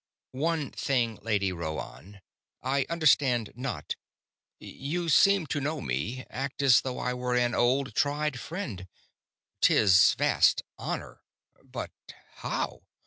[0.31, 2.21] "One thing, Lady Rhoann,
[2.63, 3.95] I understand not.
[4.59, 8.87] You seem to know me; act as though I were an old, tried friend.
[9.61, 11.21] 'Tis vast honor,
[11.63, 11.91] but
[12.37, 12.81] how?